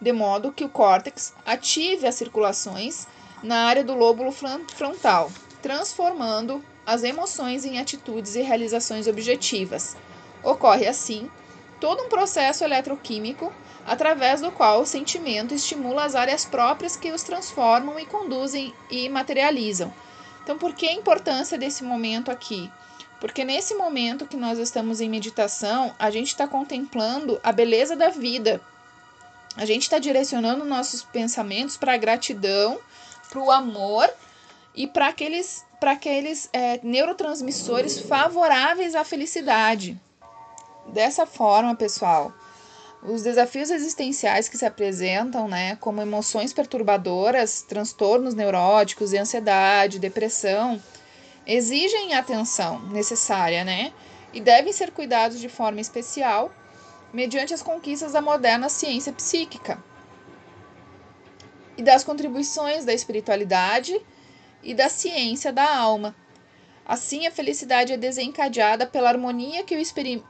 de 0.00 0.12
modo 0.12 0.52
que 0.52 0.64
o 0.64 0.68
córtex 0.68 1.34
ative 1.44 2.06
as 2.06 2.14
circulações 2.14 3.06
na 3.42 3.66
área 3.66 3.84
do 3.84 3.94
lóbulo 3.94 4.32
frontal, 4.32 5.30
transformando 5.62 6.62
as 6.86 7.02
emoções 7.02 7.64
em 7.64 7.78
atitudes 7.78 8.34
e 8.34 8.42
realizações 8.42 9.06
objetivas. 9.06 9.96
Ocorre 10.42 10.86
assim 10.86 11.30
todo 11.80 12.04
um 12.04 12.08
processo 12.08 12.64
eletroquímico 12.64 13.52
através 13.86 14.40
do 14.40 14.50
qual 14.50 14.82
o 14.82 14.86
sentimento 14.86 15.54
estimula 15.54 16.04
as 16.04 16.14
áreas 16.14 16.44
próprias 16.44 16.96
que 16.96 17.10
os 17.10 17.22
transformam 17.22 17.98
e 17.98 18.06
conduzem 18.06 18.74
e 18.90 19.08
materializam. 19.08 19.92
Então, 20.42 20.58
por 20.58 20.74
que 20.74 20.88
a 20.88 20.94
importância 20.94 21.58
desse 21.58 21.84
momento 21.84 22.30
aqui? 22.30 22.70
Porque 23.20 23.44
nesse 23.44 23.74
momento 23.74 24.26
que 24.26 24.36
nós 24.36 24.58
estamos 24.58 25.00
em 25.00 25.08
meditação, 25.08 25.94
a 25.98 26.10
gente 26.10 26.28
está 26.28 26.46
contemplando 26.46 27.40
a 27.42 27.50
beleza 27.50 27.96
da 27.96 28.10
vida. 28.10 28.60
A 29.56 29.64
gente 29.64 29.82
está 29.82 29.98
direcionando 29.98 30.64
nossos 30.64 31.02
pensamentos 31.02 31.76
para 31.76 31.94
a 31.94 31.96
gratidão 31.96 32.78
para 33.28 33.40
o 33.40 33.50
amor 33.50 34.08
e 34.74 34.86
para 34.86 35.08
aqueles, 35.08 35.64
pra 35.80 35.92
aqueles 35.92 36.48
é, 36.52 36.80
neurotransmissores 36.82 37.98
favoráveis 38.00 38.94
à 38.94 39.04
felicidade. 39.04 40.00
Dessa 40.86 41.26
forma, 41.26 41.74
pessoal, 41.74 42.32
os 43.02 43.22
desafios 43.22 43.70
existenciais 43.70 44.48
que 44.48 44.58
se 44.58 44.64
apresentam, 44.64 45.46
né, 45.46 45.76
como 45.76 46.00
emoções 46.00 46.52
perturbadoras, 46.52 47.62
transtornos 47.62 48.34
neuróticos 48.34 49.12
ansiedade, 49.18 49.98
depressão, 49.98 50.82
exigem 51.46 52.14
atenção 52.14 52.80
necessária, 52.88 53.64
né, 53.64 53.92
e 54.32 54.40
devem 54.40 54.72
ser 54.72 54.90
cuidados 54.90 55.40
de 55.40 55.48
forma 55.48 55.80
especial 55.80 56.50
mediante 57.12 57.54
as 57.54 57.62
conquistas 57.62 58.12
da 58.12 58.20
moderna 58.20 58.68
ciência 58.68 59.12
psíquica, 59.12 59.82
e 61.78 61.82
das 61.82 62.02
contribuições 62.02 62.84
da 62.84 62.92
espiritualidade 62.92 63.98
e 64.62 64.74
da 64.74 64.88
ciência 64.88 65.52
da 65.52 65.76
alma. 65.76 66.14
Assim, 66.84 67.26
a 67.26 67.30
felicidade 67.30 67.92
é 67.92 67.96
desencadeada 67.96 68.84
pela 68.84 69.08
harmonia 69.08 69.62
que 69.62 69.76
o, 69.76 69.82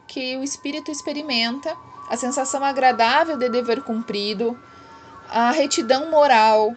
que 0.06 0.36
o 0.36 0.44
espírito 0.44 0.90
experimenta, 0.90 1.74
a 2.10 2.16
sensação 2.16 2.62
agradável 2.62 3.36
de 3.38 3.48
dever 3.48 3.82
cumprido, 3.82 4.58
a 5.28 5.50
retidão 5.50 6.10
moral, 6.10 6.74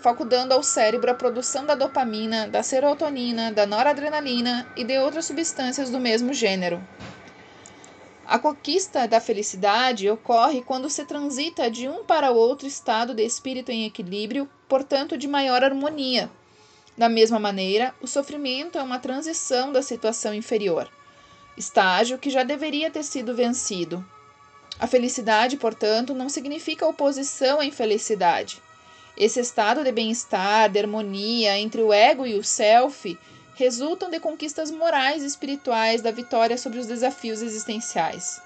facultando 0.00 0.54
ao 0.54 0.62
cérebro 0.62 1.10
a 1.10 1.14
produção 1.14 1.66
da 1.66 1.74
dopamina, 1.74 2.48
da 2.48 2.62
serotonina, 2.62 3.52
da 3.52 3.66
noradrenalina 3.66 4.66
e 4.76 4.84
de 4.84 4.96
outras 4.98 5.26
substâncias 5.26 5.90
do 5.90 5.98
mesmo 5.98 6.32
gênero. 6.32 6.82
A 8.28 8.40
conquista 8.40 9.06
da 9.06 9.20
felicidade 9.20 10.10
ocorre 10.10 10.60
quando 10.60 10.90
se 10.90 11.04
transita 11.04 11.70
de 11.70 11.88
um 11.88 12.04
para 12.04 12.32
outro 12.32 12.66
estado 12.66 13.14
de 13.14 13.24
espírito 13.24 13.70
em 13.70 13.84
equilíbrio, 13.84 14.50
portanto, 14.68 15.16
de 15.16 15.28
maior 15.28 15.62
harmonia. 15.62 16.28
Da 16.98 17.08
mesma 17.08 17.38
maneira, 17.38 17.94
o 18.02 18.06
sofrimento 18.08 18.78
é 18.78 18.82
uma 18.82 18.98
transição 18.98 19.70
da 19.70 19.80
situação 19.80 20.34
inferior, 20.34 20.90
estágio 21.56 22.18
que 22.18 22.28
já 22.28 22.42
deveria 22.42 22.90
ter 22.90 23.04
sido 23.04 23.32
vencido. 23.32 24.04
A 24.80 24.88
felicidade, 24.88 25.56
portanto, 25.56 26.12
não 26.12 26.28
significa 26.28 26.84
oposição 26.84 27.60
à 27.60 27.64
infelicidade. 27.64 28.60
Esse 29.16 29.38
estado 29.38 29.84
de 29.84 29.92
bem-estar, 29.92 30.68
de 30.68 30.80
harmonia 30.80 31.56
entre 31.60 31.80
o 31.80 31.92
ego 31.92 32.26
e 32.26 32.34
o 32.34 32.42
self 32.42 33.16
resultam 33.56 34.10
de 34.10 34.20
conquistas 34.20 34.70
morais 34.70 35.22
e 35.22 35.26
espirituais 35.26 36.02
da 36.02 36.10
vitória 36.10 36.56
sobre 36.58 36.78
os 36.78 36.86
desafios 36.86 37.40
existenciais. 37.40 38.40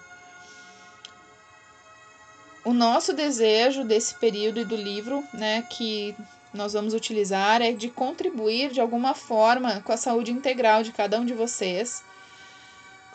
O 2.65 2.73
nosso 2.73 3.13
desejo 3.13 3.85
desse 3.85 4.15
período 4.15 4.61
e 4.61 4.65
do 4.65 4.77
livro, 4.77 5.25
né, 5.35 5.63
que 5.69 6.15
nós 6.55 6.75
vamos 6.75 6.95
utilizar 6.95 7.61
é 7.61 7.73
de 7.73 7.89
contribuir 7.89 8.71
de 8.71 8.81
alguma 8.81 9.15
forma 9.15 9.81
com 9.81 9.93
a 9.93 9.97
saúde 9.97 10.31
integral 10.31 10.83
de 10.85 10.93
cada 10.93 11.19
um 11.19 11.25
de 11.25 11.35
vocês, 11.35 12.05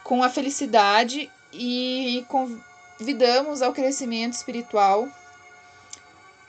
com 0.03 0.21
a 0.21 0.29
felicidade 0.29 1.31
e 1.53 2.25
convidamos 2.27 3.61
ao 3.61 3.71
crescimento 3.71 4.33
espiritual, 4.33 5.07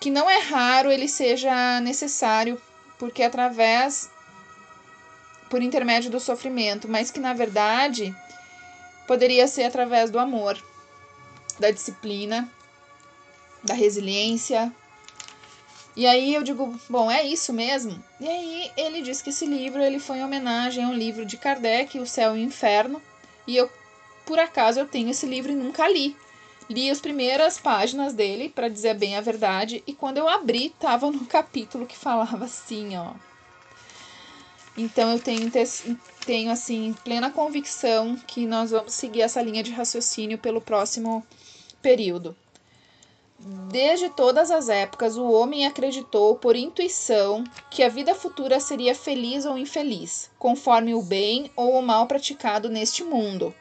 que 0.00 0.11
não 0.11 0.29
é 0.29 0.38
raro 0.41 0.91
ele 0.91 1.09
seja 1.09 1.81
necessário, 1.81 2.61
porque 2.99 3.23
através 3.23 4.11
por 5.49 5.62
intermédio 5.62 6.11
do 6.11 6.21
sofrimento, 6.21 6.88
mas 6.88 7.11
que 7.11 7.21
na 7.21 7.33
verdade 7.33 8.15
poderia 9.07 9.47
ser 9.47 9.65
através 9.65 10.11
do 10.11 10.19
amor, 10.19 10.59
da 11.59 11.71
disciplina, 11.71 12.50
da 13.62 13.75
resiliência. 13.75 14.73
E 15.95 16.07
aí 16.07 16.35
eu 16.35 16.43
digo, 16.43 16.79
bom, 16.91 17.11
é 17.11 17.25
isso 17.25 17.53
mesmo? 17.53 18.03
E 18.21 18.29
aí 18.29 18.71
ele 18.76 19.00
diz 19.00 19.23
que 19.23 19.31
esse 19.31 19.47
livro 19.47 19.83
ele 19.83 19.99
foi 19.99 20.19
em 20.19 20.25
homenagem 20.25 20.85
a 20.85 20.88
um 20.88 20.95
livro 20.95 21.25
de 21.25 21.37
Kardec, 21.37 21.99
O 21.99 22.07
Céu 22.07 22.37
e 22.37 22.41
o 22.41 22.43
Inferno, 22.43 23.00
e 23.47 23.57
eu 23.57 23.71
por 24.26 24.41
acaso 24.41 24.81
eu 24.81 24.88
tenho 24.88 25.11
esse 25.11 25.25
livro 25.25 25.53
e 25.53 25.55
nunca 25.55 25.88
li. 25.88 26.17
Li 26.69 26.91
as 26.91 27.00
primeiras 27.00 27.59
páginas 27.59 28.12
dele, 28.12 28.49
para 28.49 28.69
dizer 28.69 28.95
bem 28.95 29.17
a 29.17 29.21
verdade, 29.21 29.85
e 29.87 29.95
quando 29.95 30.19
eu 30.19 30.29
abri, 30.29 30.75
tava 30.81 31.09
no 31.12 31.25
capítulo 31.25 31.87
que 31.87 31.97
falava 31.97 32.45
assim, 32.45 32.97
ó: 32.97 33.12
Então 34.76 35.11
eu 35.12 35.18
tenho, 35.18 35.50
tenho 36.26 36.50
assim 36.50 36.95
plena 37.02 37.30
convicção 37.30 38.16
que 38.26 38.47
nós 38.47 38.71
vamos 38.71 38.92
seguir 38.92 39.23
essa 39.23 39.40
linha 39.40 39.62
de 39.62 39.71
raciocínio 39.73 40.37
pelo 40.37 40.61
próximo 40.61 41.26
período. 41.80 42.37
Desde 43.71 44.09
todas 44.09 44.50
as 44.50 44.68
épocas, 44.68 45.16
o 45.16 45.30
homem 45.30 45.66
acreditou 45.66 46.37
por 46.37 46.56
intuição 46.56 47.45
que 47.71 47.83
a 47.83 47.88
vida 47.88 48.14
futura 48.14 48.59
seria 48.59 48.95
feliz 48.95 49.45
ou 49.45 49.59
infeliz, 49.59 50.30
conforme 50.38 50.95
o 50.95 51.02
bem 51.02 51.50
ou 51.54 51.78
o 51.78 51.83
mal 51.83 52.06
praticado 52.06 52.68
neste 52.68 53.04
mundo. 53.04 53.54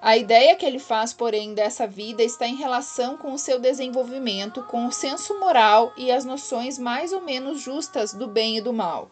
A 0.00 0.18
ideia 0.18 0.54
que 0.54 0.66
ele 0.66 0.78
faz, 0.78 1.14
porém, 1.14 1.54
dessa 1.54 1.86
vida 1.86 2.22
está 2.22 2.46
em 2.46 2.56
relação 2.56 3.16
com 3.16 3.32
o 3.32 3.38
seu 3.38 3.58
desenvolvimento, 3.58 4.62
com 4.64 4.86
o 4.86 4.92
senso 4.92 5.40
moral 5.40 5.94
e 5.96 6.12
as 6.12 6.26
noções 6.26 6.78
mais 6.78 7.10
ou 7.10 7.22
menos 7.22 7.62
justas 7.62 8.12
do 8.12 8.26
bem 8.26 8.58
e 8.58 8.60
do 8.60 8.74
mal. 8.74 9.10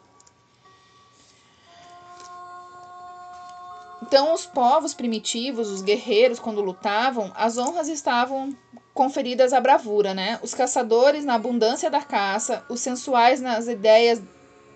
Então, 4.13 4.35
os 4.35 4.45
povos 4.45 4.93
primitivos, 4.93 5.71
os 5.71 5.81
guerreiros, 5.81 6.39
quando 6.39 6.61
lutavam, 6.61 7.33
as 7.35 7.57
honras 7.57 7.89
estavam 7.89 8.55
conferidas 8.93 9.55
à 9.55 9.61
bravura, 9.61 10.13
né? 10.13 10.39
Os 10.43 10.53
caçadores 10.53 11.25
na 11.25 11.33
abundância 11.33 11.91
da 11.91 12.03
caça, 12.03 12.63
os 12.69 12.81
sensuais 12.81 13.41
nas 13.41 13.69
ideias 13.69 14.21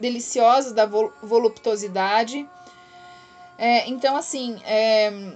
deliciosas 0.00 0.72
da 0.72 0.86
voluptuosidade. 0.86 2.48
É, 3.58 3.86
então, 3.90 4.16
assim, 4.16 4.58
é, 4.64 5.34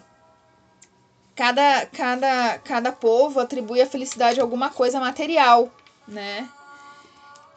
cada, 1.37 1.85
cada, 1.85 2.59
cada 2.61 2.93
povo 2.93 3.39
atribui 3.39 3.83
a 3.83 3.87
felicidade 3.87 4.41
a 4.41 4.43
alguma 4.43 4.71
coisa 4.71 4.99
material, 4.99 5.71
né? 6.09 6.49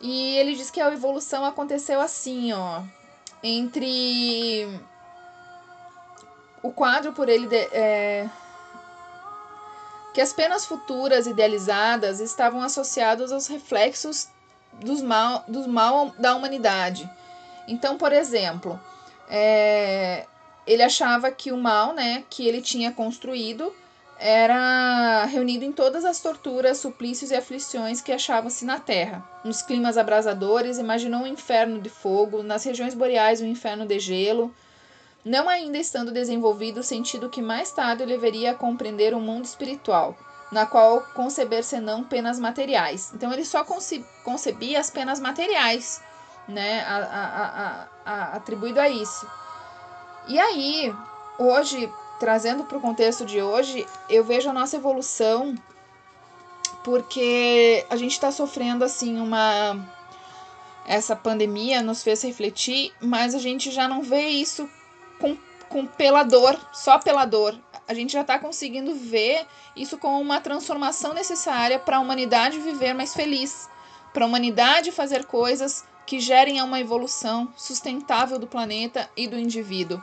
E 0.02 0.36
ele 0.36 0.56
diz 0.56 0.70
que 0.70 0.82
a 0.82 0.92
evolução 0.92 1.46
aconteceu 1.46 2.02
assim, 2.02 2.52
ó, 2.52 2.82
entre 3.42 4.68
o 6.64 6.72
quadro 6.72 7.12
por 7.12 7.28
ele 7.30 7.46
de, 7.46 7.58
é, 7.58 8.28
que 10.14 10.22
as 10.22 10.32
penas 10.32 10.66
futuras 10.66 11.28
idealizadas 11.28 12.20
estavam 12.20 12.62
associadas 12.62 13.32
aos 13.32 13.48
reflexos 13.48 14.30
dos 14.82 15.02
mal, 15.02 15.44
dos 15.48 15.68
mal 15.68 16.14
da 16.18 16.34
humanidade. 16.36 17.10
Então, 17.68 17.98
por 17.98 18.14
exemplo, 18.14 18.80
é, 19.30 20.26
ele 20.66 20.82
achava 20.82 21.30
que 21.32 21.52
o 21.52 21.58
mal, 21.58 21.94
né, 21.94 22.24
que 22.30 22.48
ele 22.48 22.62
tinha 22.62 22.92
construído 22.92 23.74
era 24.20 25.26
reunido 25.26 25.66
em 25.66 25.72
todas 25.72 26.06
as 26.06 26.22
torturas, 26.22 26.78
suplícios 26.78 27.32
e 27.32 27.36
aflições 27.36 28.00
que 28.00 28.12
achavam-se 28.12 28.64
na 28.64 28.80
terra. 28.80 29.22
Nos 29.44 29.62
climas 29.62 29.98
abrasadores, 29.98 30.78
imaginou 30.78 31.22
um 31.22 31.28
inferno 31.28 31.82
de 31.82 31.90
fogo, 31.90 32.42
nas 32.42 32.64
regiões 32.64 32.94
boreais 32.94 33.42
um 33.42 33.48
inferno 33.48 33.86
de 33.86 34.00
gelo, 34.00 34.54
não 35.24 35.48
ainda 35.48 35.78
estando 35.78 36.12
desenvolvido 36.12 36.82
o 36.82 36.84
sentido 36.84 37.30
que 37.30 37.42
mais 37.42 37.72
tarde 37.72 38.06
levaria 38.06 38.52
a 38.52 38.56
compreender 38.56 39.14
o 39.14 39.20
mundo 39.20 39.46
espiritual, 39.46 40.18
na 40.52 40.66
qual 40.66 41.02
conceber 41.14 41.64
senão 41.64 42.04
penas 42.04 42.40
materiais. 42.40 43.12
Então 43.14 43.32
ele 43.32 43.46
só 43.46 43.66
concebia 44.24 44.80
as 44.80 44.90
penas 44.90 45.20
materiais, 45.20 46.02
né, 46.48 46.82
a, 46.82 47.88
a, 48.06 48.12
a, 48.12 48.24
atribuído 48.36 48.80
a 48.80 48.90
isso. 48.90 49.26
E 50.28 50.40
aí, 50.40 50.94
hoje, 51.40 51.92
trazendo 52.20 52.66
para 52.66 52.78
o 52.78 52.82
contexto 52.82 53.26
de 53.26 53.42
hoje, 53.42 53.86
eu 54.10 54.24
vejo 54.24 54.50
a 54.50 54.54
nossa 54.54 54.76
evolução 54.76 55.56
porque 56.84 57.86
a 57.90 57.96
gente 57.96 58.12
está 58.12 58.30
sofrendo 58.30 58.84
assim 58.84 59.18
uma 59.18 59.78
essa 60.86 61.16
pandemia 61.16 61.82
nos 61.82 62.04
fez 62.04 62.22
refletir, 62.22 62.94
mas 63.00 63.34
a 63.34 63.40
gente 63.40 63.72
já 63.72 63.88
não 63.88 64.02
vê 64.02 64.28
isso 64.28 64.70
com, 65.24 65.38
com 65.70 65.86
pela 65.86 66.24
dor, 66.24 66.60
só 66.74 67.00
pela 67.00 67.24
dor. 67.24 67.58
A 67.88 67.94
gente 67.94 68.12
já 68.12 68.22
está 68.22 68.38
conseguindo 68.38 68.94
ver 68.94 69.46
isso 69.74 69.98
como 69.98 70.20
uma 70.20 70.42
transformação 70.42 71.14
necessária 71.14 71.80
para 71.80 71.96
a 71.96 72.00
humanidade 72.02 72.60
viver 72.60 72.94
mais 72.94 73.14
feliz, 73.14 73.70
para 74.14 74.26
a 74.26 74.28
humanidade 74.28 74.92
fazer 74.92 75.24
coisas 75.24 75.86
que 76.06 76.20
gerem 76.20 76.62
uma 76.62 76.82
evolução 76.82 77.48
sustentável 77.56 78.38
do 78.38 78.48
planeta 78.48 79.10
e 79.16 79.26
do 79.26 79.40
indivíduo. 79.40 80.02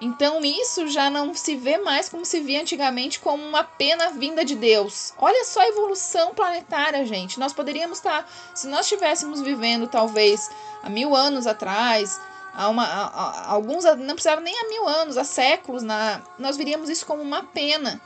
Então 0.00 0.40
isso 0.42 0.86
já 0.88 1.10
não 1.10 1.34
se 1.34 1.56
vê 1.56 1.76
mais 1.76 2.08
como 2.08 2.24
se 2.24 2.40
via 2.40 2.62
antigamente 2.62 3.20
como 3.20 3.44
uma 3.44 3.64
pena 3.64 4.10
vinda 4.12 4.44
de 4.44 4.54
Deus. 4.54 5.12
Olha 5.18 5.44
só 5.44 5.60
a 5.60 5.68
evolução 5.68 6.32
planetária, 6.34 7.04
gente. 7.04 7.38
Nós 7.38 7.52
poderíamos 7.52 7.98
estar, 7.98 8.22
tá, 8.22 8.28
se 8.54 8.68
nós 8.68 8.86
estivéssemos 8.86 9.42
vivendo 9.42 9.88
talvez 9.88 10.48
há 10.82 10.88
mil 10.88 11.16
anos 11.16 11.46
atrás, 11.46 12.18
há, 12.58 12.68
uma, 12.68 12.84
há, 12.84 13.52
alguns 13.52 13.84
não 13.84 14.14
precisava 14.14 14.40
nem 14.40 14.58
há 14.58 14.68
mil 14.68 14.88
anos, 14.88 15.16
há 15.16 15.22
séculos, 15.22 15.84
na, 15.84 16.20
nós 16.38 16.56
veríamos 16.56 16.90
isso 16.90 17.06
como 17.06 17.22
uma 17.22 17.44
pena, 17.44 18.00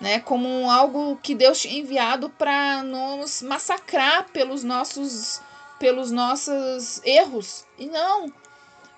né? 0.00 0.18
Como 0.20 0.70
algo 0.70 1.18
que 1.22 1.34
Deus 1.34 1.60
tinha 1.60 1.78
enviado 1.78 2.30
para 2.30 2.82
nos 2.82 3.42
massacrar 3.42 4.30
pelos 4.32 4.64
nossos 4.64 5.42
pelos 5.78 6.10
nossos 6.10 7.00
erros. 7.04 7.66
E 7.78 7.86
não. 7.86 8.32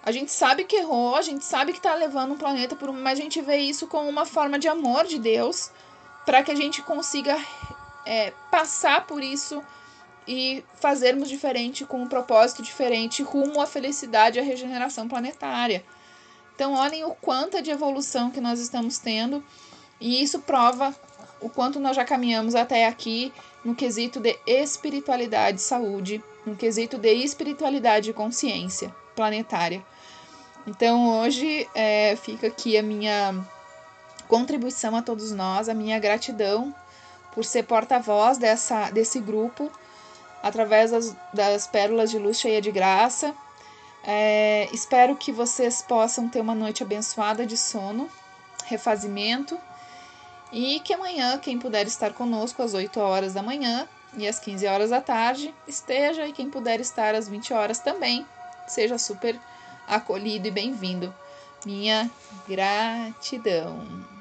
A 0.05 0.11
gente 0.11 0.33
sabe 0.33 0.65
que 0.65 0.77
errou, 0.77 1.15
a 1.15 1.23
gente 1.23 1.45
sabe 1.45 1.73
que 1.73 1.79
está 1.79 1.95
levando 1.95 2.33
um 2.33 2.39
planeta 2.39 2.75
por 2.75 2.93
mas 2.93 3.19
a 3.19 3.23
gente 3.23 3.41
vê 3.41 3.59
isso 3.59 3.87
como 3.87 4.09
uma 4.09 4.27
forma 4.27 4.59
de 4.59 4.69
amor 4.69 5.07
de 5.07 5.19
Deus 5.19 5.71
para 6.25 6.43
que 6.43 6.51
a 6.51 6.57
gente 6.57 6.83
consiga 6.83 7.37
é, 8.05 8.33
passar 8.51 9.07
por 9.07 9.23
isso 9.23 9.63
e 10.27 10.65
fazermos 10.81 11.29
diferente 11.29 11.85
com 11.85 12.03
um 12.03 12.09
propósito 12.09 12.63
diferente 12.63 13.23
rumo 13.23 13.61
à 13.61 13.67
felicidade 13.67 14.39
e 14.39 14.41
à 14.41 14.45
regeneração 14.45 15.09
planetária. 15.09 15.85
Então, 16.55 16.75
olhem 16.75 17.05
o 17.05 17.15
quanto 17.15 17.61
de 17.61 17.71
evolução 17.71 18.31
que 18.31 18.41
nós 18.41 18.61
estamos 18.61 18.99
tendo, 18.99 19.43
e 20.01 20.23
isso 20.23 20.41
prova 20.41 20.95
o 21.41 21.49
quanto 21.49 21.81
nós 21.81 21.97
já 21.97 22.05
caminhamos 22.05 22.55
até 22.55 22.87
aqui 22.87 23.33
no 23.65 23.75
quesito 23.75 24.21
de 24.21 24.39
espiritualidade 24.47 25.59
e 25.59 25.63
saúde, 25.63 26.23
no 26.47 26.55
quesito 26.55 26.99
de 26.99 27.13
espiritualidade 27.15 28.11
e 28.11 28.13
consciência 28.13 28.95
planetária. 29.17 29.85
Então, 30.67 31.21
hoje 31.21 31.69
é, 31.75 32.15
fica 32.17 32.47
aqui 32.47 32.79
a 32.79 32.83
minha 32.83 33.35
contribuição 34.29 34.95
a 34.95 35.03
todos 35.03 35.33
nós, 35.33 35.69
a 35.69 35.75
minha 35.75 35.99
gratidão 35.99 36.75
por 37.35 37.45
ser 37.45 37.65
porta-voz 37.65 38.39
dessa, 38.39 38.91
desse 38.91 39.19
grupo 39.19 39.71
através 40.43 40.91
das, 40.91 41.17
das 41.33 41.67
pérolas 41.67 42.11
de 42.11 42.19
luz 42.19 42.41
cheia 42.41 42.61
de 42.61 42.73
graça. 42.73 43.35
É, 44.05 44.69
espero 44.73 45.15
que 45.17 45.31
vocês 45.31 45.83
possam 45.83 46.29
ter 46.29 46.41
uma 46.41 46.55
noite 46.55 46.83
abençoada 46.83 47.47
de 47.47 47.57
sono, 47.57 48.11
refazimento 48.67 49.59
e 50.51 50.81
que 50.81 50.93
amanhã, 50.93 51.39
quem 51.39 51.59
puder 51.59 51.87
estar 51.87 52.13
conosco 52.13 52.63
às 52.63 52.75
8 52.75 53.01
horas 53.01 53.33
da 53.33 53.43
manhã 53.43 53.89
e 54.17 54.29
às 54.29 54.39
15 54.39 54.67
horas 54.67 54.91
da 54.91 55.01
tarde, 55.01 55.55
esteja 55.67 56.27
e 56.27 56.33
quem 56.33 56.51
puder 56.51 56.81
estar 56.81 57.15
às 57.15 57.29
20 57.29 57.55
horas 57.55 57.79
também, 57.79 58.27
seja 58.67 58.99
super 58.99 59.39
acolhido 59.87 60.49
e 60.49 60.51
bem-vindo. 60.51 61.15
Minha 61.65 62.11
gratidão. 62.47 64.12